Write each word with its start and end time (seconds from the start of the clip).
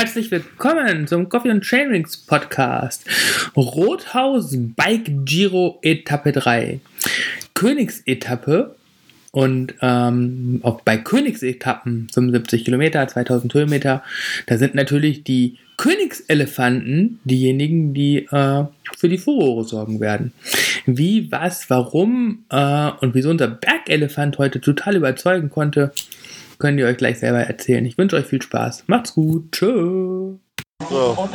Herzlich 0.00 0.30
willkommen 0.30 1.06
zum 1.06 1.28
Coffee 1.28 1.50
and 1.50 1.62
Chainrings 1.62 2.16
Podcast. 2.16 3.04
Rothaus 3.54 4.56
Bike 4.56 5.26
Giro 5.26 5.78
Etappe 5.82 6.32
3. 6.32 6.80
Königsetappe 7.52 8.76
und 9.30 9.74
ähm, 9.82 10.60
auch 10.62 10.80
bei 10.80 10.96
Königsetappen 10.96 12.08
75 12.14 12.64
Kilometer, 12.64 13.06
2000 13.06 13.52
Höhenmeter, 13.52 14.02
da 14.46 14.56
sind 14.56 14.74
natürlich 14.74 15.22
die 15.22 15.58
Königselefanten 15.76 17.20
diejenigen, 17.24 17.92
die 17.92 18.26
äh, 18.30 18.64
für 18.96 19.08
die 19.10 19.18
Furore 19.18 19.64
sorgen 19.64 20.00
werden. 20.00 20.32
Wie, 20.86 21.30
was, 21.30 21.68
warum 21.68 22.46
äh, 22.48 22.90
und 23.02 23.14
wieso 23.14 23.28
unser 23.28 23.48
Bergelefant 23.48 24.38
heute 24.38 24.62
total 24.62 24.96
überzeugen 24.96 25.50
konnte, 25.50 25.92
könnt 26.60 26.78
ihr 26.78 26.86
euch 26.86 26.98
gleich 26.98 27.18
selber 27.18 27.40
erzählen. 27.40 27.84
Ich 27.84 27.98
wünsche 27.98 28.16
euch 28.16 28.26
viel 28.26 28.40
Spaß. 28.40 28.84
Macht's 28.86 29.14
gut. 29.14 29.50
Tschö. 29.50 30.34
So. 30.88 31.28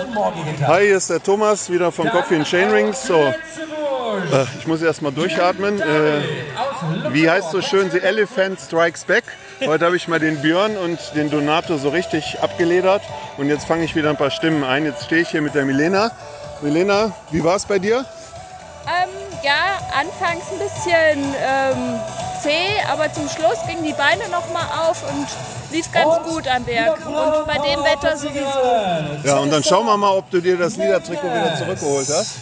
Hi, 0.68 0.86
hier 0.86 0.98
ist 0.98 1.10
der 1.10 1.22
Thomas 1.22 1.70
wieder 1.70 1.92
von 1.92 2.08
Coffee 2.10 2.38
and 2.38 2.46
Chain 2.46 2.70
Rings. 2.70 3.06
So. 3.06 3.16
Äh, 3.16 4.46
ich 4.60 4.68
muss 4.68 4.82
erstmal 4.82 5.12
durchatmen. 5.12 5.82
Äh, 5.82 6.22
wie 7.12 7.30
heißt 7.30 7.52
so 7.52 7.62
schön, 7.62 7.92
The 7.92 8.00
Elephant 8.00 8.60
Strikes 8.60 9.04
Back. 9.04 9.24
Heute 9.66 9.86
habe 9.86 9.96
ich 9.96 10.08
mal 10.08 10.20
den 10.20 10.42
Björn 10.42 10.78
und 10.78 11.00
den 11.16 11.30
Donato 11.30 11.78
so 11.78 11.90
richtig 11.90 12.38
abgeledert. 12.42 13.02
Und 13.38 13.48
jetzt 13.48 13.66
fange 13.66 13.84
ich 13.84 13.96
wieder 13.96 14.10
ein 14.10 14.18
paar 14.18 14.32
Stimmen 14.32 14.64
ein. 14.64 14.86
Jetzt 14.86 15.06
stehe 15.06 15.22
ich 15.22 15.30
hier 15.30 15.42
mit 15.42 15.56
der 15.56 15.66
Milena. 15.66 16.12
Milena, 16.62 17.16
wie 17.32 17.44
war 17.44 17.56
es 17.56 17.66
bei 17.66 17.80
dir? 17.80 18.06
Ähm, 18.86 19.10
ja, 19.44 19.80
anfangs 20.00 20.46
ein 20.52 20.60
bisschen 20.60 21.36
ähm, 21.44 22.00
zäh, 22.46 22.82
aber 22.92 23.12
zum 23.12 23.28
Schluss 23.28 23.58
gingen 23.68 23.84
die 23.84 23.94
Beine 23.94 24.30
noch 24.30 24.52
mal 24.54 24.88
auf 24.88 25.04
und 25.10 25.28
lief 25.72 25.92
ganz 25.92 26.24
gut 26.28 26.48
am 26.48 26.64
Berg. 26.64 26.98
Und 27.06 27.48
bei 27.48 27.58
dem 27.58 27.84
Wetter 27.84 28.16
sowieso. 28.16 29.28
Ja, 29.28 29.38
und 29.40 29.52
dann 29.52 29.64
schauen 29.64 29.86
wir 29.86 29.98
mal, 29.98 30.12
ob 30.12 30.30
du 30.30 30.40
dir 30.40 30.58
das 30.58 30.78
Liedertrikot 30.78 31.28
wieder 31.28 31.56
zurückgeholt 31.58 32.08
hast. 32.10 32.38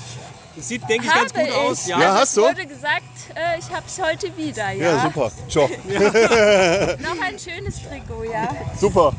Das 0.56 0.68
sieht, 0.68 0.88
denke 0.88 1.08
ich, 1.08 1.14
ganz 1.14 1.34
gut 1.34 1.50
Habe 1.50 1.56
aus. 1.56 1.82
ich. 1.82 1.88
Ja. 1.88 2.00
Ja, 2.00 2.14
hast 2.16 2.38
du? 2.38 2.46
Es 2.46 2.52
wurde 2.52 2.68
gesagt, 2.68 3.02
äh, 3.34 3.58
ich 3.58 3.70
habe 3.72 3.84
es 3.88 4.00
heute 4.00 4.38
wieder, 4.38 4.72
ja. 4.72 4.98
Ja, 4.98 5.02
super. 5.02 5.32
Ciao. 5.50 5.68
Noch 7.00 7.26
ein 7.26 7.40
schönes 7.40 7.82
Trikot, 7.82 8.26
ja. 8.32 8.50
Super. 8.80 9.14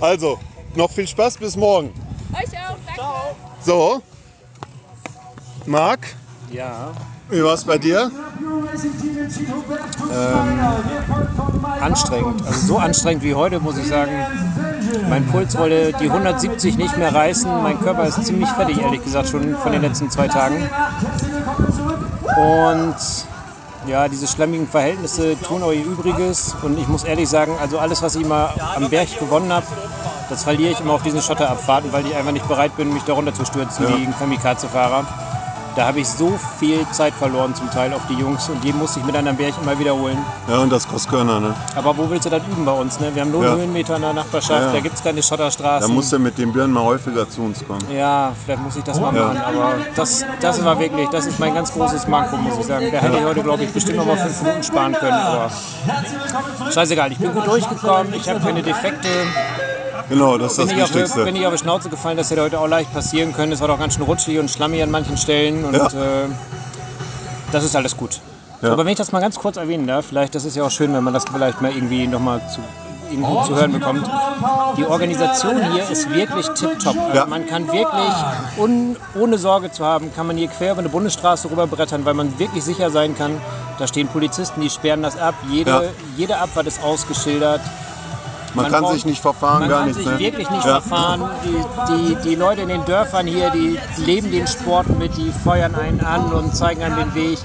Also, 0.00 0.38
noch 0.74 0.90
viel 0.90 1.08
Spaß 1.08 1.38
bis 1.38 1.56
morgen. 1.56 1.92
Euch 2.32 2.52
auch, 2.52 2.76
danke. 2.86 3.02
So. 3.64 4.00
Marc, 5.64 6.06
ja. 6.52 6.92
Wie 7.28 7.42
war 7.42 7.54
es 7.54 7.64
bei 7.64 7.78
dir? 7.78 8.10
Anstrengend. 11.80 12.46
Also 12.46 12.66
so 12.66 12.78
anstrengend 12.78 13.24
wie 13.24 13.34
heute, 13.34 13.60
muss 13.60 13.76
ich 13.78 13.86
sagen. 13.86 14.12
Mein 15.08 15.26
Puls 15.26 15.56
wollte 15.56 15.92
die 16.00 16.10
170 16.10 16.76
nicht 16.76 16.96
mehr 16.96 17.14
reißen. 17.14 17.50
Mein 17.62 17.80
Körper 17.80 18.04
ist 18.04 18.24
ziemlich 18.24 18.48
fertig, 18.50 18.80
ehrlich 18.80 19.02
gesagt, 19.02 19.28
schon 19.28 19.56
von 19.56 19.72
den 19.72 19.82
letzten 19.82 20.10
zwei 20.10 20.28
Tagen. 20.28 20.68
Und 22.36 22.96
ja, 23.86 24.08
diese 24.08 24.26
schlammigen 24.26 24.68
Verhältnisse 24.68 25.40
tun 25.40 25.62
auch 25.62 25.72
ihr 25.72 25.84
Übriges. 25.84 26.54
Und 26.62 26.78
ich 26.78 26.88
muss 26.88 27.04
ehrlich 27.04 27.28
sagen, 27.28 27.52
also 27.60 27.78
alles, 27.78 28.02
was 28.02 28.16
ich 28.16 28.22
immer 28.22 28.50
am 28.74 28.88
Berg 28.88 29.18
gewonnen 29.18 29.52
habe, 29.52 29.66
das 30.28 30.42
verliere 30.42 30.72
ich 30.72 30.80
immer 30.80 30.94
auf 30.94 31.02
diesen 31.02 31.22
Schotterabfahrten, 31.22 31.92
weil 31.92 32.04
ich 32.06 32.16
einfach 32.16 32.32
nicht 32.32 32.48
bereit 32.48 32.76
bin, 32.76 32.92
mich 32.92 33.04
darunter 33.04 33.32
zu 33.32 33.44
stürzen 33.44 33.86
wie 33.88 34.06
ein 34.06 34.14
Kamikaze-Fahrer. 34.18 35.04
Da 35.76 35.86
habe 35.88 36.00
ich 36.00 36.08
so 36.08 36.38
viel 36.58 36.86
Zeit 36.90 37.12
verloren 37.12 37.54
zum 37.54 37.70
Teil 37.70 37.92
auf 37.92 38.00
die 38.08 38.14
Jungs 38.14 38.48
und 38.48 38.64
die 38.64 38.72
musste 38.72 38.98
ich 39.00 39.04
mit 39.04 39.14
einem 39.14 39.36
Berg 39.36 39.52
immer 39.62 39.78
wiederholen. 39.78 40.16
Ja, 40.48 40.60
und 40.60 40.70
das 40.72 40.88
Kostkörner, 40.88 41.38
ne? 41.38 41.54
Aber 41.74 41.94
wo 41.98 42.08
willst 42.08 42.24
du 42.24 42.30
das 42.30 42.40
üben 42.50 42.64
bei 42.64 42.72
uns? 42.72 42.98
Ne? 42.98 43.14
Wir 43.14 43.20
haben 43.20 43.30
nur 43.30 43.44
Ja. 43.44 43.54
Höhenmeter 43.56 43.96
in 43.96 44.02
der 44.02 44.14
Nachbarschaft, 44.14 44.62
Ja. 44.62 44.72
da 44.72 44.80
gibt 44.80 44.94
es 44.96 45.02
keine 45.04 45.20
Da 45.20 45.26
Schotterstraßen. 45.26 45.92
musst 45.94 46.10
du 46.14 46.18
mit 46.18 46.38
dem 46.38 46.50
Björn 46.54 46.70
mal 46.72 46.82
häufiger 46.82 47.28
zu 47.28 47.42
uns 47.42 47.62
kommen. 47.66 47.86
ja, 47.92 48.32
vielleicht 48.42 48.62
muss 48.62 48.74
ich 48.76 48.84
das 48.84 48.98
mal 48.98 49.14
Ja. 49.14 49.22
machen. 49.26 49.42
Aber 49.46 49.74
das, 49.94 50.24
das 50.40 50.64
war 50.64 50.78
wirklich, 50.80 51.10
das 51.10 51.26
ist 51.26 51.38
mein 51.38 51.54
ganz 51.54 51.70
großes 51.74 52.08
Manko, 52.08 52.36
muss 52.38 52.56
ich 52.58 52.64
sagen. 52.64 52.86
Da 52.90 52.98
hätte 52.98 53.18
ich 53.18 53.24
heute, 53.24 53.42
glaube 53.42 53.62
ich, 53.64 53.70
bestimmt 53.70 53.98
noch 53.98 54.06
mal 54.06 54.16
fünf 54.16 54.40
Minuten 54.42 54.62
sparen 54.62 54.92
können. 54.94 55.12
Aber 55.12 55.50
scheißegal, 56.72 57.12
ich 57.12 57.18
bin 57.18 57.34
gut 57.34 57.46
durchgekommen, 57.46 58.14
ich 58.14 58.26
habe 58.28 58.40
keine 58.40 58.62
Defekte. 58.62 59.08
Genau, 60.08 60.38
das 60.38 60.52
ist 60.52 60.58
Bin 60.58 60.66
das 60.68 60.76
ich, 60.76 60.82
auf, 60.84 60.94
Wichtigste. 60.94 61.24
bin 61.24 61.36
ich 61.36 61.46
auf 61.46 61.52
die 61.52 61.58
Schnauze 61.58 61.88
gefallen, 61.88 62.16
das 62.16 62.30
hätte 62.30 62.42
heute 62.42 62.60
auch 62.60 62.68
leicht 62.68 62.92
passieren 62.92 63.32
können. 63.32 63.52
Es 63.52 63.60
war 63.60 63.68
doch 63.68 63.78
ganz 63.78 63.94
schön 63.94 64.04
rutschig 64.04 64.38
und 64.38 64.50
schlammig 64.50 64.82
an 64.82 64.90
manchen 64.90 65.16
Stellen. 65.16 65.64
Und 65.64 65.74
Ja. 65.74 65.86
äh, 65.86 66.28
das 67.52 67.64
ist 67.64 67.74
alles 67.74 67.96
gut. 67.96 68.20
Ja. 68.62 68.72
Aber 68.72 68.84
wenn 68.84 68.92
ich 68.92 68.98
das 68.98 69.12
mal 69.12 69.20
ganz 69.20 69.36
kurz 69.36 69.56
erwähnen 69.56 69.86
darf, 69.86 70.06
vielleicht, 70.06 70.34
das 70.34 70.44
ist 70.44 70.56
ja 70.56 70.64
auch 70.64 70.70
schön, 70.70 70.92
wenn 70.94 71.02
man 71.04 71.12
das 71.12 71.24
vielleicht 71.30 71.60
mal 71.60 71.72
irgendwie 71.72 72.06
nochmal 72.06 72.40
zu, 72.52 72.60
irgendwo 73.10 73.42
zu 73.44 73.54
hören 73.56 73.72
bekommt. 73.72 74.08
Die 74.76 74.84
Organisation 74.86 75.72
hier 75.72 75.88
ist 75.90 76.08
wirklich 76.10 76.46
tipptopp. 76.50 76.96
Also 76.98 77.16
Ja. 77.16 77.26
Man 77.26 77.46
kann 77.46 77.66
wirklich, 77.66 78.14
un, 78.58 78.96
ohne 79.18 79.38
Sorge 79.38 79.70
zu 79.72 79.84
haben, 79.84 80.12
kann 80.14 80.26
man 80.28 80.36
hier 80.36 80.48
quer 80.48 80.72
über 80.72 80.80
eine 80.80 80.88
Bundesstraße 80.88 81.50
rüberbrettern, 81.50 82.04
weil 82.04 82.14
man 82.14 82.38
wirklich 82.38 82.64
sicher 82.64 82.90
sein 82.90 83.16
kann, 83.16 83.40
da 83.78 83.86
stehen 83.86 84.08
Polizisten, 84.08 84.60
die 84.60 84.70
sperren 84.70 85.02
das 85.02 85.18
ab. 85.18 85.34
Jede, 85.50 85.70
Ja. 85.70 85.82
jede 86.16 86.38
Abfahrt 86.38 86.66
ist 86.66 86.82
ausgeschildert. 86.82 87.60
Man 88.56 88.70
man 88.70 88.82
kann 88.82 88.92
sich 88.92 89.04
nicht 89.04 89.20
verfahren, 89.22 89.60
Man 89.60 89.68
gar 89.68 89.78
kann 89.80 89.88
nichts. 89.88 90.02
sich 90.02 90.10
Ne? 90.12 90.18
wirklich 90.18 90.50
nicht 90.50 90.64
ja. 90.64 90.80
verfahren. 90.80 91.30
Die, 91.44 91.92
die, 91.92 92.16
die 92.30 92.34
Leute 92.34 92.62
in 92.62 92.68
den 92.68 92.84
Dörfern 92.84 93.26
hier, 93.26 93.50
die 93.50 93.78
leben 93.98 94.30
den 94.30 94.46
Sport 94.46 94.86
mit, 94.98 95.16
die 95.16 95.30
feuern 95.30 95.74
einen 95.74 96.00
an 96.00 96.32
und 96.32 96.54
zeigen 96.56 96.82
einem 96.82 96.96
den 96.96 97.14
Weg. 97.14 97.38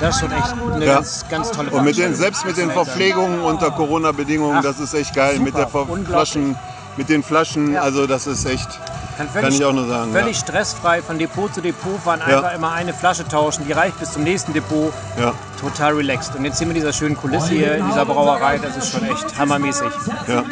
Das 0.00 0.16
ist 0.16 0.20
schon 0.22 0.32
echt 0.32 0.54
eine 0.74 0.84
Ja. 0.84 0.94
ganz, 0.96 1.24
ganz 1.30 1.50
tolle 1.52 1.70
Und 1.70 1.84
mit 1.84 1.96
den, 1.96 2.14
selbst 2.14 2.44
mit 2.44 2.56
den 2.56 2.70
Verpflegungen 2.70 3.40
unter 3.40 3.70
Corona-Bedingungen, 3.70 4.60
das 4.62 4.80
ist 4.80 4.92
echt 4.94 5.14
geil. 5.14 5.38
Mit, 5.38 5.54
der 5.54 5.66
super, 5.66 5.70
Ver 5.86 5.92
unglaublich. 5.92 6.08
Flaschen, 6.08 6.56
mit 6.96 7.08
den 7.08 7.22
Flaschen, 7.22 7.76
also 7.76 8.06
das 8.06 8.26
ist 8.26 8.44
echt, 8.46 8.68
Kann, 9.16 9.32
kann 9.32 9.50
ich 9.52 9.64
auch 9.64 9.72
nur 9.72 9.86
sagen. 9.86 10.12
Völlig 10.12 10.36
stressfrei 10.36 11.00
von 11.00 11.18
Depot 11.18 11.52
zu 11.54 11.60
Depot 11.62 11.98
fahren, 12.00 12.20
Ja. 12.28 12.36
einfach 12.38 12.54
immer 12.54 12.72
eine 12.72 12.92
Flasche 12.92 13.26
tauschen, 13.26 13.64
die 13.66 13.72
reicht 13.72 13.98
bis 13.98 14.12
zum 14.12 14.24
nächsten 14.24 14.52
Depot. 14.52 14.92
Ja. 15.16 15.24
ja, 15.24 15.34
Total 15.60 15.94
relaxed. 15.94 16.34
Und 16.36 16.44
jetzt 16.44 16.58
sind 16.58 16.68
wir 16.68 16.74
in 16.74 16.80
dieser 16.80 16.92
schönen 16.92 17.16
Kulisse 17.16 17.48
hier, 17.50 17.76
in 17.76 17.86
dieser 17.86 18.04
Brauerei, 18.04 18.58
das 18.58 18.76
ist 18.76 18.92
schon 18.92 19.04
echt 19.04 19.38
hammermäßig. 19.38 19.88
ja. 20.28 20.44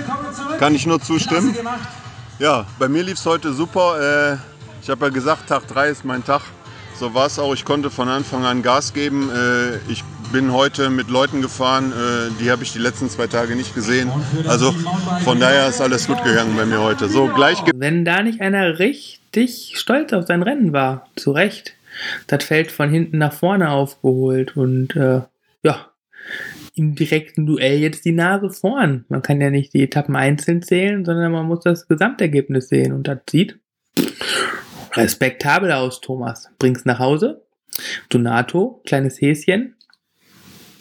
Kann 0.59 0.75
ich 0.75 0.87
nur 0.87 1.01
zustimmen. 1.01 1.55
Ja, 2.39 2.65
bei 2.79 2.89
mir 2.89 3.03
lief 3.03 3.19
es 3.19 3.27
heute 3.27 3.53
super. 3.53 4.33
Äh, 4.33 4.37
ich 4.83 4.89
habe 4.91 5.07
ja 5.07 5.13
gesagt, 5.13 5.49
Tag 5.49 5.67
3 5.69 5.89
ist 5.89 6.05
mein 6.05 6.25
Tag. 6.25 6.41
So 6.99 7.13
war 7.15 7.27
es 7.27 7.39
auch. 7.39 7.53
Ich 7.55 7.65
konnte 7.65 7.91
von 7.91 8.09
Anfang 8.09 8.45
an 8.45 8.63
Gas 8.63 8.93
geben. 8.93 9.31
Äh, 9.31 9.77
ich 9.91 10.05
bin 10.35 10.53
heute 10.53 10.91
mit 10.91 11.11
Leuten 11.11 11.43
gefahren, 11.43 11.93
äh, 11.93 12.43
die 12.43 12.51
habe 12.51 12.65
ich 12.65 12.73
die 12.73 12.81
letzten 12.81 13.09
zwei 13.09 13.29
Tage 13.29 13.55
nicht 13.55 13.73
gesehen. 13.73 14.11
Also 14.49 14.73
von 15.23 15.39
daher 15.39 15.69
ist 15.69 15.81
alles 15.81 16.09
gut 16.09 16.25
gegangen 16.25 16.57
bei 16.57 16.67
mir 16.67 16.83
heute. 16.83 17.09
So, 17.09 17.29
gleich 17.29 17.59
Wenn 17.73 18.05
da 18.05 18.21
nicht 18.21 18.41
einer 18.41 18.81
richtig 18.81 19.75
stolz 19.79 20.13
auf 20.13 20.27
sein 20.27 20.43
Rennen 20.43 20.73
war, 20.73 21.07
zu 21.15 21.31
Recht, 21.31 21.75
das 22.27 22.43
Feld 22.43 22.73
von 22.73 22.91
hinten 22.91 23.19
nach 23.19 23.33
vorne 23.33 23.71
aufgeholt 23.71 24.57
und 24.57 24.97
äh, 24.97 25.21
ja, 25.63 25.87
im 26.75 26.97
direkten 26.97 27.47
Duell 27.47 27.79
jetzt 27.79 28.05
die 28.05 28.11
Nase 28.11 28.51
vorn. 28.51 29.05
Man 29.09 29.23
kann 29.23 29.41
ja 29.41 29.51
nicht 29.51 29.73
die 29.73 29.85
Etappen 29.85 30.17
einzeln 30.17 30.63
zählen, 30.63 31.05
sondern 31.05 31.31
man 31.31 31.47
muss 31.47 31.61
das 31.63 31.87
Gesamtergebnis 31.87 32.69
sehen 32.71 32.93
und 32.93 33.07
das 33.07 33.19
sieht 33.31 33.61
respektabel 34.95 35.71
aus, 35.71 36.01
Thomas. 36.01 36.51
Bring's 36.59 36.85
nach 36.85 36.99
Hause. 36.99 37.45
Donato, 38.09 38.83
kleines 38.85 39.21
Häschen. 39.21 39.77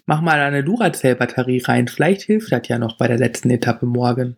Mach 0.06 0.20
mal 0.20 0.40
eine 0.40 0.66
Duracell-Batterie 0.66 1.62
rein. 1.66 1.88
Vielleicht 1.88 2.24
hilft 2.24 2.52
das 2.52 2.68
ja 2.68 2.78
noch 2.78 2.98
bei 2.98 3.08
der 3.08 3.18
letzten 3.18 3.50
Etappe 3.50 3.86
morgen. 3.86 4.36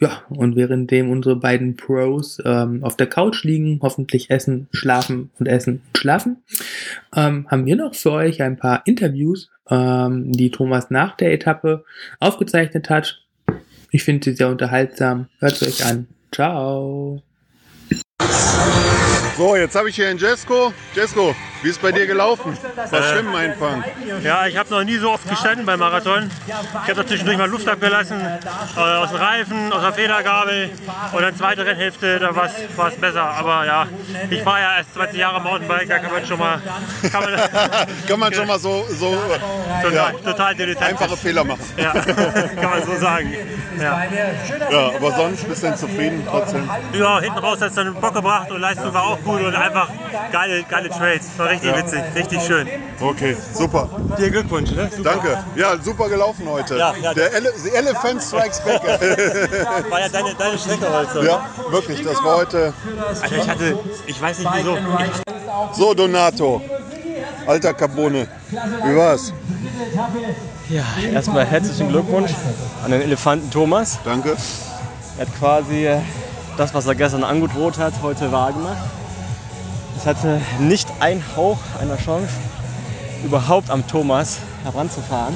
Ja, 0.00 0.22
und 0.30 0.56
währenddem 0.56 1.10
unsere 1.10 1.36
beiden 1.36 1.76
Pros 1.76 2.38
ähm, 2.44 2.82
auf 2.82 2.96
der 2.96 3.06
Couch 3.06 3.44
liegen, 3.44 3.78
hoffentlich 3.82 4.30
essen, 4.30 4.68
schlafen 4.72 5.30
und 5.38 5.46
essen 5.46 5.82
und 5.86 5.98
schlafen, 5.98 6.38
ähm, 7.14 7.46
haben 7.50 7.66
wir 7.66 7.76
noch 7.76 7.94
für 7.94 8.12
euch 8.12 8.40
ein 8.42 8.56
paar 8.56 8.82
Interviews, 8.86 9.50
ähm, 9.68 10.32
die 10.32 10.50
Thomas 10.50 10.88
nach 10.90 11.14
der 11.16 11.32
Etappe 11.32 11.84
aufgezeichnet 12.18 12.88
hat. 12.88 13.20
Ich 13.90 14.02
finde 14.02 14.24
sie 14.24 14.36
sehr 14.36 14.48
unterhaltsam. 14.48 15.28
Hört 15.40 15.62
euch 15.62 15.84
an. 15.84 16.06
Ciao. 16.32 17.22
So, 19.36 19.54
jetzt 19.54 19.76
habe 19.76 19.90
ich 19.90 19.96
hier 19.96 20.08
einen 20.08 20.18
Jesko. 20.18 20.72
Jesko, 20.94 21.34
wie 21.66 21.70
ist 21.70 21.82
bei 21.82 21.90
dir 21.90 22.06
gelaufen? 22.06 22.56
Was 22.90 23.10
Schwimmen 23.10 23.34
einfangen. 23.34 23.82
Ja, 24.22 24.46
ich 24.46 24.56
habe 24.56 24.70
noch 24.70 24.84
nie 24.84 24.98
so 24.98 25.10
oft 25.10 25.28
gestanden 25.28 25.66
beim 25.66 25.80
Marathon. 25.80 26.30
Ich 26.46 26.90
habe 26.90 27.04
zwischendurch 27.04 27.38
mal 27.38 27.48
Luft 27.50 27.68
abgelassen, 27.68 28.20
äh, 28.20 28.80
aus 28.80 29.08
dem 29.10 29.18
Reifen, 29.18 29.72
aus 29.72 29.82
der 29.82 29.92
Federgabel. 29.92 30.70
Und 31.12 31.22
dann 31.22 31.36
zweite 31.36 31.66
Rennhälfte, 31.66 32.20
da 32.20 32.36
war 32.36 32.46
es 32.46 32.96
besser. 33.00 33.24
Aber 33.24 33.66
ja, 33.66 33.88
ich 34.30 34.46
war 34.46 34.60
ja 34.60 34.76
erst 34.76 34.94
20 34.94 35.18
Jahre 35.18 35.40
Mountainbike, 35.40 35.88
da 35.88 35.98
kann 35.98 36.12
man 36.12 36.24
schon 36.24 36.38
mal, 36.38 36.60
kann 37.10 37.24
man, 37.24 37.34
Kann 38.06 38.20
man 38.20 38.32
schon 38.32 38.46
mal 38.46 38.60
so, 38.60 38.84
so 38.88 39.16
total, 39.82 39.92
ja, 39.92 40.10
total 40.24 40.54
dilettantisch. 40.54 41.00
einfache 41.02 41.16
Fehler 41.16 41.42
machen. 41.42 41.64
Ja, 41.76 41.92
kann 41.92 42.70
man 42.70 42.84
so 42.84 42.96
sagen. 42.96 43.32
Ja, 43.80 44.02
Ja, 44.70 44.92
aber 44.96 45.12
sonst 45.12 45.42
ein 45.42 45.48
bisschen 45.48 45.76
zufrieden 45.76 46.26
trotzdem. 46.28 46.68
ja 46.92 47.20
hinten 47.20 47.38
raus 47.38 47.60
hat 47.60 47.68
es 47.70 47.74
dann 47.74 47.92
Bock 47.94 48.14
gebracht 48.14 48.50
und 48.50 48.60
Leistung 48.60 48.92
war 48.94 49.04
auch 49.04 49.20
gut 49.22 49.42
und 49.42 49.54
einfach 49.54 49.88
geile, 50.32 50.62
geile 50.64 50.88
Trades. 50.88 51.28
War 51.36 51.55
richtig 51.56 51.70
ja. 51.70 51.78
witzig, 51.78 52.02
richtig 52.14 52.42
schön. 52.42 52.68
Okay, 53.00 53.36
super. 53.52 53.88
Dir 54.18 54.30
Glückwunsch, 54.30 54.70
ne? 54.72 54.90
Super. 54.94 55.10
Danke. 55.10 55.44
Ja, 55.56 55.76
super 55.82 56.08
gelaufen 56.08 56.48
heute. 56.48 56.76
Ja, 56.76 56.94
ja. 57.00 57.14
Der 57.14 57.32
Ele 57.34 57.52
The 57.56 57.70
Elephant 57.70 58.22
Strikes 58.22 58.60
Back. 58.60 58.82
war 59.90 60.00
ja 60.00 60.08
deine, 60.08 60.34
deine 60.34 60.58
Strecke 60.58 60.86
heute. 60.92 61.26
Ja, 61.26 61.46
wirklich, 61.70 62.02
das 62.02 62.22
war 62.22 62.36
heute. 62.38 62.72
Also 63.22 63.34
ich 63.34 63.48
hatte, 63.48 63.78
ich 64.06 64.20
weiß 64.20 64.38
nicht 64.38 64.50
wieso. 64.54 64.78
So, 65.72 65.94
Donato. 65.94 66.62
Alter 67.46 67.74
Carbone. 67.74 68.26
Wie 68.50 68.96
war's? 68.96 69.32
Ja, 70.68 70.84
erstmal 71.12 71.46
herzlichen 71.46 71.88
Glückwunsch 71.88 72.32
an 72.84 72.90
den 72.90 73.02
Elefanten 73.02 73.50
Thomas. 73.50 73.98
Danke. 74.04 74.36
Er 75.18 75.26
hat 75.26 75.38
quasi 75.38 75.88
das, 76.56 76.74
was 76.74 76.86
er 76.86 76.94
gestern 76.94 77.24
angedroht 77.24 77.78
hat, 77.78 77.94
heute 78.02 78.32
wahrgemacht. 78.32 78.76
Es 80.06 80.10
hatte 80.10 80.40
nicht 80.60 80.86
ein 81.00 81.20
Hauch 81.36 81.58
einer 81.80 81.96
Chance, 81.96 82.28
überhaupt 83.24 83.70
am 83.70 83.84
Thomas 83.88 84.38
heranzufahren. 84.62 85.34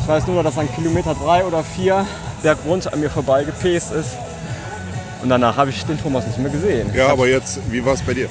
Ich 0.00 0.08
weiß 0.08 0.26
nur, 0.26 0.42
dass 0.42 0.58
an 0.58 0.68
Kilometer 0.74 1.14
drei 1.14 1.44
oder 1.44 1.62
vier 1.62 2.04
bergunter 2.42 2.92
an 2.92 2.98
mir 2.98 3.08
vorbei 3.08 3.44
gepest 3.44 3.92
ist. 3.92 4.16
Und 5.22 5.28
danach 5.28 5.56
habe 5.56 5.70
ich 5.70 5.86
den 5.86 5.96
Thomas 5.96 6.26
nicht 6.26 6.38
mehr 6.38 6.50
gesehen. 6.50 6.92
Ja, 6.92 7.10
aber 7.12 7.28
jetzt, 7.28 7.60
wie 7.70 7.84
war 7.84 7.94
es 7.94 8.02
bei 8.02 8.14
dir? 8.14 8.28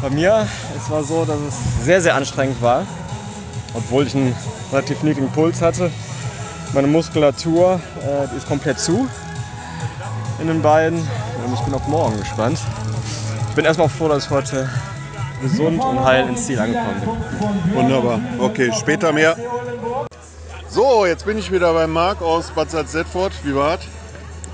Bei 0.00 0.10
mir, 0.10 0.46
es 0.76 0.88
war 0.88 1.02
so, 1.02 1.24
dass 1.24 1.40
es 1.40 1.84
sehr, 1.84 2.00
sehr 2.00 2.14
anstrengend 2.14 2.62
war. 2.62 2.86
Obwohl 3.74 4.06
ich 4.06 4.14
einen 4.14 4.32
relativ 4.70 5.02
niedrigen 5.02 5.32
Puls 5.32 5.60
hatte. 5.60 5.90
Meine 6.72 6.86
Muskulatur 6.86 7.80
äh, 8.06 8.36
ist 8.36 8.46
komplett 8.46 8.78
zu 8.78 9.08
in 10.40 10.46
den 10.46 10.62
Beinen 10.62 11.00
und 11.00 11.52
ich 11.52 11.60
bin 11.62 11.74
auf 11.74 11.88
morgen 11.88 12.16
gespannt. 12.20 12.60
Ich 13.52 13.56
bin 13.56 13.66
erstmal 13.66 13.90
froh, 13.90 14.08
dass 14.08 14.24
ich 14.24 14.30
heute 14.30 14.66
gesund 15.42 15.78
und 15.84 16.02
heil 16.02 16.26
ins 16.26 16.46
Ziel 16.46 16.58
angekommen 16.58 17.02
bin. 17.02 17.74
Wunderbar. 17.74 18.18
Okay, 18.38 18.72
später 18.72 19.12
mehr. 19.12 19.36
So, 20.70 21.04
jetzt 21.04 21.26
bin 21.26 21.36
ich 21.36 21.52
wieder 21.52 21.74
bei 21.74 21.86
Marc 21.86 22.22
aus 22.22 22.50
Bad 22.50 22.70
Salzdetford. 22.70 23.30
Wie 23.44 23.54
war's? 23.54 23.80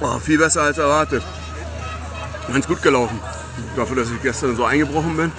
Oh, 0.01 0.19
viel 0.19 0.37
besser 0.37 0.63
als 0.63 0.79
erwartet. 0.79 1.23
Ganz 2.53 2.67
gut 2.67 2.83
gelaufen. 2.83 3.21
Dafür, 3.77 3.99
dass 3.99 4.11
ich 4.11 4.21
gestern 4.21 4.57
so 4.57 4.65
eingebrochen 4.65 5.17
bin. 5.17 5.31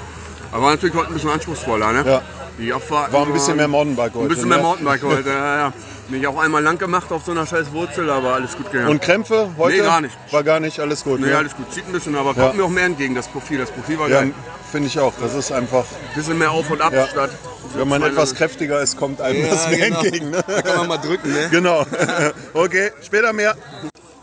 Aber 0.53 0.63
war 0.63 0.71
natürlich 0.71 0.95
heute 0.95 1.07
ein 1.09 1.13
bisschen 1.15 1.31
anspruchsvoller. 1.31 1.91
Ne? 1.91 2.03
Ja. 2.09 2.21
Die 2.57 2.71
Abfahrten 2.71 3.11
war 3.11 3.25
ein 3.25 3.33
bisschen 3.33 3.57
mehr 3.57 3.67
Mountainbike 3.67 4.13
heute. 4.13 4.23
Ein 4.23 4.29
bisschen 4.29 4.47
mehr 4.47 4.59
ne? 4.59 4.63
Mountainbike 4.63 5.03
heute, 5.03 5.29
ja, 5.31 5.57
ja. 5.57 5.73
Bin 6.09 6.21
ich 6.21 6.27
auch 6.27 6.39
einmal 6.39 6.63
lang 6.63 6.79
gemacht 6.79 7.11
auf 7.11 7.23
so 7.23 7.31
einer 7.31 7.45
scheiß 7.45 7.71
Wurzel, 7.71 8.09
aber 8.09 8.33
alles 8.33 8.57
gut 8.57 8.71
gegangen. 8.71 8.89
Und 8.89 9.01
Krämpfe 9.01 9.51
heute? 9.57 9.77
Nee, 9.77 9.83
gar 9.83 10.01
nicht. 10.01 10.17
War 10.31 10.44
gar 10.44 10.59
nicht, 10.59 10.79
alles 10.79 11.03
gut? 11.03 11.19
Nee, 11.19 11.27
ne? 11.27 11.38
alles 11.38 11.56
gut. 11.56 11.71
Zieht 11.71 11.85
ein 11.85 11.91
bisschen, 11.91 12.15
aber 12.15 12.33
ja. 12.35 12.45
kommt 12.45 12.57
mir 12.57 12.63
auch 12.63 12.69
mehr 12.69 12.85
entgegen, 12.85 13.13
das 13.13 13.27
Profil. 13.27 13.59
Das 13.59 13.69
Profil 13.69 14.00
war 14.00 14.09
ja, 14.09 14.23
finde 14.71 14.88
ich 14.88 15.00
auch. 15.00 15.13
Das 15.21 15.35
ist 15.35 15.51
einfach... 15.51 15.83
Ein 15.83 16.15
bisschen 16.15 16.39
mehr 16.39 16.50
auf 16.50 16.69
und 16.71 16.81
ab 16.81 16.94
ja. 16.94 17.07
statt... 17.07 17.29
Wenn 17.75 17.88
man 17.88 18.01
etwas 18.01 18.33
kräftiger 18.33 18.81
ist, 18.81 18.97
kommt 18.97 19.21
einem 19.21 19.41
ja, 19.41 19.51
das 19.51 19.69
mehr 19.69 19.89
genau. 19.89 20.01
entgegen. 20.01 20.31
Ne? 20.31 20.44
Da 20.47 20.61
kann 20.63 20.77
man 20.77 20.88
mal 20.88 20.97
drücken, 20.97 21.31
ne? 21.31 21.50
Genau. 21.51 21.85
Okay, 22.53 22.91
später 23.03 23.31
mehr. 23.31 23.56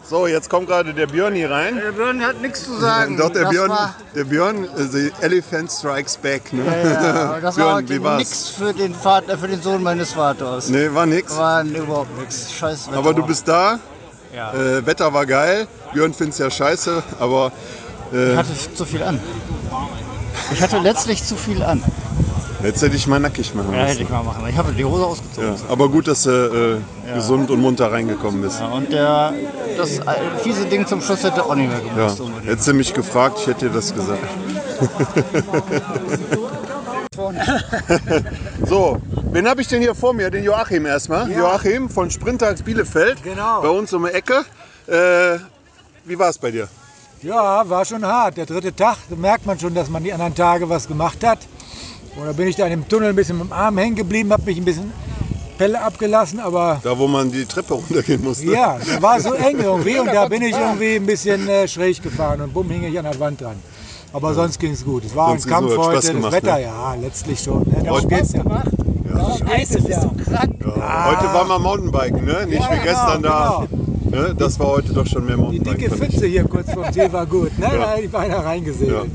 So, 0.09 0.29
jetzt 0.29 0.49
kommt 0.49 0.69
gerade 0.69 0.95
der 0.95 1.09
Björn 1.09 1.35
hier 1.35 1.51
rein. 1.51 1.81
Der 1.83 1.91
Björn 1.91 2.25
hat 2.25 2.41
nichts 2.41 2.65
zu 2.65 2.77
sagen. 2.79 3.17
Doch, 3.17 3.31
der 3.31 3.47
Björn, 3.47 3.73
der 4.15 4.23
Björn, 4.25 4.69
the 4.77 5.11
Elephant 5.21 5.69
Strikes 5.71 6.17
Back. 6.17 6.53
Ne? 6.53 6.65
Ja, 6.65 7.03
ja, 7.35 7.41
das 7.43 7.57
Björn, 7.57 8.05
war 8.05 8.17
nichts 8.17 8.49
für 8.51 8.73
den 8.73 8.95
Vater, 8.95 9.37
für 9.37 9.49
den 9.49 9.61
Sohn 9.61 9.83
meines 9.83 10.13
Vaters. 10.13 10.69
Nee, 10.69 10.89
war 10.93 11.07
nix. 11.07 11.37
War 11.37 11.65
überhaupt 11.65 12.17
nichts. 12.21 12.53
Scheiß 12.53 12.87
Wetter. 12.87 12.99
Aber 12.99 13.15
du 13.15 13.27
bist 13.27 13.49
da. 13.49 13.81
Ja. 14.33 14.53
Äh, 14.53 14.87
Wetter 14.87 15.13
war 15.13 15.27
geil. 15.27 15.67
Björn 15.93 16.15
findet 16.15 16.35
es 16.35 16.39
ja 16.39 16.51
scheiße, 16.51 17.03
aber. 17.19 17.51
Äh, 18.13 18.33
ich 18.33 18.37
hatte 18.37 18.75
zu 18.75 18.85
viel 18.85 19.03
an. 19.03 19.19
Ich 20.53 20.63
hatte 20.63 20.79
letztlich 20.79 21.25
zu 21.25 21.35
viel 21.35 21.65
an. 21.65 21.83
Jetzt 22.63 22.83
hätte 22.83 22.97
ich 22.97 23.07
mal 23.07 23.21
nackig 23.21 23.55
machen 23.55 23.71
müssen. 23.71 23.81
Ja, 23.81 23.87
hätte 23.87 24.03
ich 24.03 24.09
mal 24.09 24.23
machen. 24.23 24.45
Ich 24.49 24.57
habe 24.57 24.73
die 24.73 24.85
Hose 24.85 25.05
ausgezogen. 25.05 25.51
Ja, 25.51 25.57
aber 25.69 25.89
gut, 25.89 26.09
dass 26.09 26.23
du 26.23 26.81
äh, 27.07 27.15
gesund 27.15 27.51
und 27.51 27.61
munter 27.61 27.93
reingekommen 27.93 28.41
bist. 28.41 28.61
Und 28.61 28.93
der, 28.93 29.35
das 29.77 30.01
fiese 30.43 30.67
Ding 30.67 30.87
zum 30.87 31.01
Schluss 31.01 31.23
hätte 31.23 31.45
auch 31.45 31.55
nicht 31.55 31.69
mehr 31.69 31.81
gemacht. 31.81 32.19
Ja. 32.19 32.51
Hättest 32.51 32.69
du 32.69 32.75
mich 32.75 32.93
gefragt, 32.95 33.39
ich 33.41 33.47
hätte 33.47 33.69
dir 33.69 33.75
das 33.75 33.95
gesagt. 33.95 34.23
so, 38.67 38.99
wen 39.33 39.49
habe 39.49 39.63
ich 39.63 39.69
denn 39.69 39.81
hier 39.81 39.95
vor 39.95 40.13
mir? 40.13 40.31
Den 40.31 40.45
Joachim 40.45 40.85
erstmal. 40.87 41.31
Ja. 41.31 41.39
Joachim 41.39 41.89
von 41.89 42.11
Sprintags 42.11 42.63
Bielefeld. 42.63 43.23
Genau. 43.23 43.63
Bei 43.63 43.69
uns 43.69 43.93
um 43.93 44.05
die 44.05 44.11
Ecke. 44.11 44.45
Äh, 44.87 45.39
wie 46.05 46.19
war 46.19 46.29
es 46.29 46.39
bei 46.39 46.51
dir? 46.51 46.69
Ja, 47.23 47.69
war 47.69 47.85
schon 47.85 48.05
hart. 48.05 48.37
Der 48.37 48.47
dritte 48.47 48.75
Tag, 48.75 48.99
da 49.09 49.17
merkt 49.17 49.47
man 49.47 49.59
schon, 49.59 49.75
dass 49.75 49.89
man 49.89 50.05
die 50.05 50.13
anderen 50.13 50.35
Tage 50.35 50.69
was 50.69 50.87
gemacht 50.87 51.25
hat. 51.25 51.39
Oder 52.21 52.33
bin 52.35 52.49
ich 52.49 52.57
da 52.57 52.65
in 52.65 52.71
dem 52.71 52.89
Tunnel 52.89 53.11
ein 53.11 53.17
bisschen 53.17 53.39
mit 53.39 53.49
dem 53.49 53.53
Arm 53.53 53.79
hängen 53.79 53.97
geblieben, 53.97 54.33
habe 54.33 54.45
mich 54.45 54.59
ein 54.59 54.65
bisschen 54.65 54.93
Pelle 55.57 55.81
abgelassen, 55.81 56.41
aber... 56.41 56.81
Da, 56.83 56.97
wo 56.99 57.07
man 57.07 57.31
die 57.31 57.45
Treppe 57.45 57.75
runtergehen 57.75 58.23
musste. 58.23 58.47
Ja, 58.47 58.79
da 58.79 59.03
war 59.03 59.21
so 59.21 59.33
eng 59.35 59.59
irgendwie 59.61 59.99
und 59.99 60.07
da 60.07 60.29
bin 60.29 60.43
ich 60.43 60.57
irgendwie 60.57 60.97
ein 60.97 61.07
bisschen 61.07 61.49
äh, 61.49 61.67
schräg 61.67 62.03
gefahren 62.03 62.41
und 62.41 62.53
bumm, 62.53 62.71
hing 62.71 62.85
ich 62.85 62.99
an 62.99 63.05
der 63.05 63.19
Wand 63.19 63.41
dran. 63.41 63.57
Aber 64.13 64.29
ja. 64.29 64.35
sonst 64.35 64.59
ging 64.59 64.73
es 64.73 64.85
gut. 64.85 65.05
Es 65.05 65.15
war 65.15 65.31
sonst 65.31 65.47
ein 65.47 65.51
Kampf 65.51 65.73
so, 65.73 65.79
heute, 65.85 66.13
gemacht, 66.13 66.25
das 66.25 66.33
Wetter, 66.33 66.57
ne? 66.57 66.63
ja, 66.63 66.95
letztlich 66.95 67.41
schon. 67.41 67.63
Ne? 67.63 67.91
Heute 67.91 68.17
Spaß 68.17 68.33
ja. 68.33 68.43
gemacht. 68.43 68.69
Ja. 69.09 69.37
Scheiße, 69.49 69.83
bist 69.83 70.03
du 70.03 70.25
krank. 70.25 70.55
Ja. 70.65 71.07
Heute 71.11 71.35
war 71.35 71.45
mal 71.45 71.59
Mountainbiken, 71.59 72.25
ne? 72.25 72.47
Nicht 72.47 72.71
wie 72.71 72.83
gestern 72.83 73.23
genau, 73.23 73.29
da. 73.29 73.67
Genau. 73.71 74.23
Ne? 74.23 74.35
Das 74.37 74.59
war 74.59 74.69
heute 74.69 74.93
doch 74.93 75.07
schon 75.07 75.27
mehr 75.27 75.37
Mountainbiken. 75.37 75.79
Die 75.79 75.89
dicke 75.89 75.97
Pfütze 75.97 76.27
hier 76.27 76.45
kurz 76.45 76.73
vor 76.73 76.85
dem 76.85 76.93
Ziel 76.93 77.13
war 77.13 77.27
gut, 77.27 77.59
ne? 77.59 77.69
Da 77.73 77.97
ich 77.97 78.11
beinahe 78.11 78.45
reingesehen. 78.45 79.11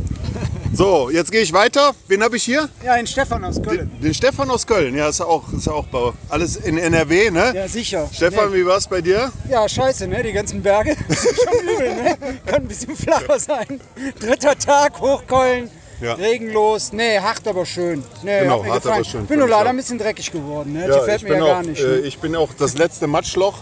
So, 0.74 1.10
jetzt 1.10 1.34
gehe 1.34 1.42
ich 1.42 1.52
weiter. 1.52 1.94
Wen 2.08 2.24
habe 2.24 2.38
ich 2.38 2.44
hier? 2.44 2.70
Ja, 2.84 2.96
den 2.96 3.06
Stefan 3.06 3.44
aus 3.44 3.62
Köln. 3.62 3.92
Den, 3.92 4.02
den, 4.02 4.14
Stefan 4.14 4.50
aus 4.50 4.66
Köln, 4.66 4.96
ja, 4.96 5.10
ist 5.10 5.20
auch, 5.20 5.52
ist 5.52 5.68
auch 5.68 5.86
bei, 5.88 6.14
alles 6.30 6.56
in 6.56 6.78
NRW, 6.78 7.30
ne? 7.30 7.52
Ja, 7.54 7.68
sicher. 7.68 8.10
Stefan, 8.14 8.52
nee. 8.52 8.60
wie 8.60 8.66
war 8.66 8.78
es 8.78 8.88
bei 8.88 9.02
dir? 9.02 9.34
Ja, 9.50 9.68
scheiße, 9.68 10.08
ne? 10.08 10.24
Die 10.24 10.32
ganzen 10.32 10.62
Berge. 10.62 10.96
Schon 11.10 11.68
übel, 11.68 11.96
ne? 11.96 12.18
Kann 12.46 12.62
ein 12.62 12.68
bisschen 12.70 12.96
flacher 12.96 13.38
sein. 13.38 13.82
Dritter 14.18 14.58
Tag, 14.58 15.02
Hochkeulen. 15.02 15.70
Ja. 16.00 16.14
Regenlos, 16.14 16.94
nee, 16.94 17.20
hart 17.20 17.46
aber 17.48 17.66
schön. 17.66 18.04
Nee, 18.24 18.42
genau, 18.42 18.66
hart 18.66 18.88
aber 18.88 19.04
schön. 19.04 19.26
Bin 19.26 19.40
nur 19.40 19.50
leider 19.50 19.72
ein 19.72 19.78
bisschen 19.78 20.00
dreckig 20.00 20.32
geworden, 20.32 20.74
ne? 20.74 20.88
Ja, 20.88 21.00
Die 21.00 21.06
fällt 21.06 21.24
mir 21.24 21.36
ja 21.36 21.44
auch, 21.44 21.48
gar 21.48 21.64
nicht. 21.64 21.82
Äh, 21.82 21.88
ne? 21.88 21.98
ich 22.00 22.18
bin 22.18 22.36
auch 22.36 22.50
das 22.58 22.78
letzte 22.78 23.08
Matschloch 23.08 23.56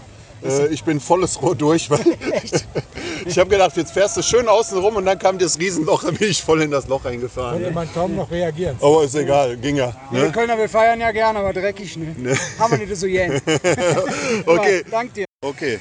äh, 0.43 0.67
ich 0.67 0.83
bin 0.83 0.99
volles 0.99 1.41
Rohr 1.41 1.55
durch, 1.55 1.89
weil 1.89 1.99
ich 3.29 3.37
habe 3.37 3.49
gedacht, 3.49 3.77
jetzt 3.77 3.91
fährst 3.91 4.17
du 4.17 4.21
schön 4.21 4.47
außen 4.47 4.77
rum 4.77 4.95
und 4.95 5.05
dann 5.05 5.19
kam 5.19 5.37
das 5.37 5.59
Riesenloch, 5.59 6.03
dann 6.05 6.15
bin 6.15 6.29
ich 6.29 6.41
voll 6.43 6.61
in 6.61 6.71
das 6.71 6.87
Loch 6.87 7.05
reingefahren. 7.05 7.53
Konnte 7.53 7.71
man 7.71 7.93
kaum 7.93 8.15
noch 8.15 8.29
reagieren. 8.31 8.75
Aber 8.81 9.03
ist 9.03 9.15
egal, 9.15 9.55
ging 9.57 9.75
ja. 9.75 9.93
Ne? 10.11 10.23
Wir 10.23 10.31
Kölner, 10.31 10.57
wir 10.57 10.69
feiern 10.69 10.99
ja 10.99 11.11
gerne, 11.11 11.39
aber 11.39 11.53
dreckig, 11.53 11.95
ne? 11.97 12.15
ne? 12.17 12.37
Haben 12.57 12.77
wir 12.77 12.85
nicht 12.85 12.95
so 12.95 13.05
jen. 13.05 13.41
okay. 14.45 14.83
Dank 14.89 15.13
dir. 15.13 15.25
Okay. 15.41 15.79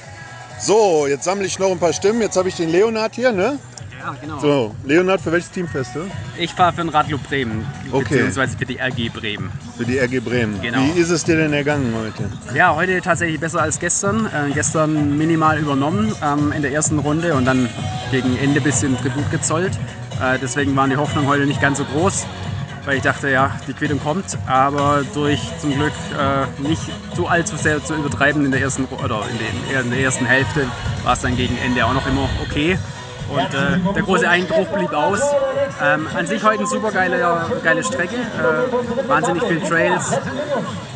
So, 0.61 1.07
jetzt 1.07 1.23
sammle 1.23 1.45
ich 1.45 1.57
noch 1.57 1.71
ein 1.71 1.79
paar 1.79 1.93
Stimmen. 1.93 2.21
Jetzt 2.21 2.35
habe 2.35 2.49
ich 2.49 2.55
den 2.55 2.69
Leonhard 2.69 3.15
hier, 3.15 3.31
ne? 3.31 3.59
Ja, 3.99 4.15
genau. 4.21 4.39
So, 4.39 4.75
Leonhard, 4.85 5.19
für 5.19 5.31
welches 5.33 5.51
Team 5.51 5.67
fährst 5.67 5.93
du? 5.93 5.99
Ich 6.37 6.53
fahre 6.53 6.71
für 6.71 6.81
den 6.81 6.89
Radlo 6.89 7.17
Bremen, 7.17 7.67
okay. 7.91 8.03
beziehungsweise 8.03 8.57
für 8.57 8.65
die 8.65 8.77
RG 8.79 9.09
Bremen. 9.09 9.51
Für 9.77 9.83
die 9.83 9.97
RG 9.97 10.21
Bremen. 10.21 10.61
Genau. 10.61 10.79
Wie 10.79 10.99
ist 10.99 11.09
es 11.09 11.25
dir 11.25 11.35
denn 11.35 11.51
ergangen 11.51 11.93
heute? 11.93 12.29
Ja, 12.55 12.73
heute 12.73 13.01
tatsächlich 13.01 13.41
besser 13.41 13.61
als 13.61 13.77
gestern. 13.77 14.25
Äh, 14.27 14.51
gestern 14.53 15.17
minimal 15.17 15.59
übernommen 15.59 16.13
ähm, 16.23 16.53
in 16.53 16.61
der 16.61 16.71
ersten 16.71 16.97
Runde 16.99 17.33
und 17.33 17.43
dann 17.43 17.67
gegen 18.09 18.37
Ende 18.37 18.61
ein 18.61 18.63
bisschen 18.63 18.97
Tribut 18.97 19.29
gezollt. 19.31 19.77
Äh, 20.21 20.39
deswegen 20.41 20.73
waren 20.77 20.89
die 20.89 20.97
Hoffnungen 20.97 21.27
heute 21.27 21.45
nicht 21.45 21.59
ganz 21.59 21.79
so 21.79 21.83
groß, 21.83 22.25
weil 22.85 22.97
ich 22.97 23.03
dachte, 23.03 23.29
ja, 23.29 23.51
die 23.67 23.73
Quittung 23.73 23.99
kommt. 23.99 24.37
Aber 24.47 25.03
durch 25.13 25.41
zum 25.59 25.73
Glück 25.73 25.93
äh, 26.17 26.45
nicht 26.65 26.83
so 27.17 27.27
allzu 27.27 27.57
sehr 27.57 27.83
zu 27.83 27.95
übertreiben 27.95 28.45
in 28.45 28.51
der 28.51 28.61
ersten 28.61 28.85
oder 28.85 29.23
in, 29.29 29.37
den, 29.39 29.83
in 29.83 29.91
der 29.91 29.99
ersten 29.99 30.25
Hälfte 30.25 30.67
war 31.03 31.13
es 31.13 31.19
dann 31.19 31.35
gegen 31.35 31.57
Ende 31.57 31.85
auch 31.85 31.93
noch 31.93 32.07
immer 32.07 32.29
okay. 32.47 32.77
Und 33.29 33.53
äh, 33.53 33.93
der 33.93 34.03
große 34.03 34.27
Eindruck 34.27 34.73
blieb 34.73 34.93
aus. 34.93 35.21
Ähm, 35.81 36.07
an 36.15 36.25
sich 36.25 36.43
heute 36.43 36.59
eine 36.59 36.67
super 36.67 36.91
geile, 36.91 37.45
geile 37.63 37.83
Strecke. 37.83 38.15
Äh, 38.15 39.07
wahnsinnig 39.07 39.43
viele 39.43 39.61
Trails. 39.61 40.17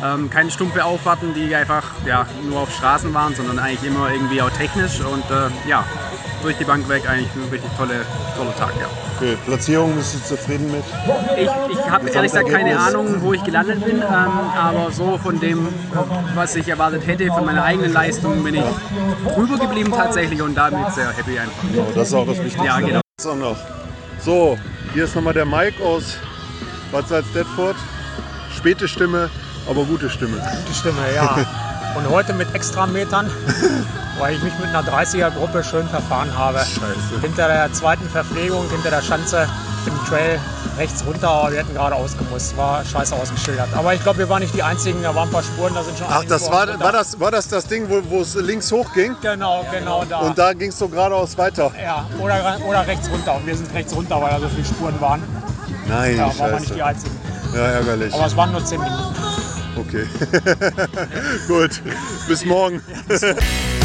Ähm, 0.04 0.28
keine 0.30 0.50
stumpfe 0.50 0.84
Auffahrten, 0.84 1.32
die 1.34 1.54
einfach 1.54 1.84
ja, 2.06 2.26
nur 2.48 2.60
auf 2.60 2.72
Straßen 2.72 3.12
waren, 3.14 3.34
sondern 3.34 3.58
eigentlich 3.58 3.84
immer 3.84 4.10
irgendwie 4.10 4.42
auch 4.42 4.50
technisch. 4.50 5.00
Und 5.00 5.24
äh, 5.30 5.68
ja, 5.68 5.84
durch 6.42 6.56
die 6.58 6.64
Bank 6.64 6.88
weg 6.88 7.08
eigentlich 7.08 7.30
ein 7.34 7.48
richtig 7.50 7.70
tolle, 7.76 8.04
toller 8.36 8.54
Tag. 8.56 8.72
Ja. 8.78 8.86
Okay, 9.16 9.36
Platzierung 9.46 9.94
bist 9.94 10.14
du 10.14 10.36
zufrieden 10.36 10.70
mit? 10.70 10.82
Ich, 11.36 11.48
ich 11.70 11.90
habe 11.90 12.10
ehrlich 12.10 12.32
gesagt 12.32 12.50
keine 12.50 12.78
Ahnung, 12.78 13.16
wo 13.20 13.32
ich 13.32 13.42
gelandet 13.44 13.84
bin, 13.84 13.98
ähm, 13.98 14.02
aber 14.02 14.90
so 14.90 15.18
von 15.18 15.38
dem, 15.40 15.68
was 16.34 16.56
ich 16.56 16.68
erwartet 16.68 17.06
hätte, 17.06 17.28
von 17.28 17.44
meiner 17.44 17.62
eigenen 17.62 17.92
Leistung 17.92 18.42
bin 18.42 18.56
ich 18.56 18.64
drüber 19.34 19.56
geblieben 19.56 19.92
tatsächlich 19.92 20.42
und 20.42 20.54
damit 20.54 20.92
sehr 20.92 21.12
happy 21.16 21.38
einfach. 21.38 21.62
Genau, 21.62 21.86
das 21.94 22.08
ist 22.08 22.14
auch 22.14 22.23
das 22.26 22.38
Wichtigste. 22.38 22.64
Ja, 22.64 22.80
genau. 22.80 23.00
So, 24.20 24.58
hier 24.92 25.04
ist 25.04 25.14
nochmal 25.14 25.34
der 25.34 25.44
Mike 25.44 25.82
aus 25.82 26.16
Bad 26.92 27.08
Salzdetford. 27.08 27.76
Späte 28.56 28.88
Stimme, 28.88 29.28
aber 29.68 29.84
gute 29.84 30.08
Stimme. 30.08 30.36
Gute 30.36 30.74
Stimme, 30.74 31.14
ja. 31.14 31.44
Und 31.96 32.08
heute 32.10 32.32
mit 32.32 32.52
Extrametern, 32.54 33.30
weil 34.18 34.34
ich 34.34 34.42
mich 34.42 34.52
mit 34.58 34.68
einer 34.68 34.82
30er-Gruppe 34.82 35.62
schön 35.62 35.86
verfahren 35.88 36.36
habe. 36.36 36.58
Scheiße. 36.58 37.20
Hinter 37.20 37.46
der 37.46 37.72
zweiten 37.72 38.08
Verpflegung, 38.08 38.68
hinter 38.70 38.90
der 38.90 39.02
Schanze 39.02 39.48
im 39.86 40.08
Trail 40.08 40.40
rechts 40.76 41.04
runter, 41.06 41.28
aber 41.28 41.52
wir 41.52 41.58
hätten 41.60 41.74
gerade 41.74 41.94
ausgemusst. 41.94 42.56
War 42.56 42.84
scheiße 42.84 43.14
ausgeschildert. 43.14 43.68
Aber 43.74 43.94
ich 43.94 44.02
glaube, 44.02 44.18
wir 44.18 44.28
waren 44.28 44.42
nicht 44.42 44.54
die 44.54 44.62
Einzigen, 44.62 45.02
da 45.02 45.14
waren 45.14 45.28
ein 45.28 45.32
paar 45.32 45.42
Spuren, 45.42 45.74
da 45.74 45.82
sind 45.82 45.98
schon 45.98 46.06
Ach, 46.10 46.24
das 46.24 46.50
war, 46.50 46.80
war, 46.80 46.92
das, 46.92 47.18
war 47.20 47.30
das 47.30 47.48
das 47.48 47.66
Ding, 47.66 47.88
wo, 47.88 48.20
es 48.20 48.34
links 48.34 48.70
hoch 48.72 48.92
ging? 48.94 49.16
Genau, 49.22 49.64
genau 49.70 50.04
da. 50.04 50.20
Und 50.20 50.38
da 50.38 50.52
ging 50.52 50.70
es 50.70 50.78
so 50.78 50.88
geradeaus 50.88 51.36
weiter? 51.38 51.72
Ja, 51.82 52.06
oder, 52.20 52.58
oder 52.66 52.86
rechts 52.86 53.08
runter. 53.10 53.36
Und 53.36 53.46
wir 53.46 53.56
sind 53.56 53.72
rechts 53.74 53.94
runter, 53.94 54.20
weil 54.20 54.30
da 54.30 54.40
so 54.40 54.48
viele 54.48 54.64
Spuren 54.64 55.00
waren. 55.00 55.22
Nein, 55.86 56.16
Ja, 56.16 56.38
waren 56.38 56.52
wir 56.52 56.60
nicht 56.60 56.74
die 56.74 56.82
Einzigen. 56.82 57.16
Ja, 57.54 57.66
ärgerlich. 57.66 58.14
Aber 58.14 58.26
es 58.26 58.36
waren 58.36 58.52
nur 58.52 58.64
10 58.64 58.80
Minuten. 58.80 59.14
Okay. 59.76 60.06
Gut, 61.48 61.82
bis 62.28 62.44
morgen. 62.44 62.80